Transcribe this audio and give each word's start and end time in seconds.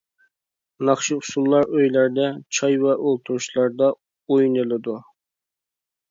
ناخشا-ئۇسۇللار 0.87 1.67
ئۆيلەردە، 1.79 2.29
چاي 2.59 2.77
ۋە 2.83 2.95
ئولتۇرۇشلاردا 3.01 3.91
ئوينىلىدۇ. 4.31 4.97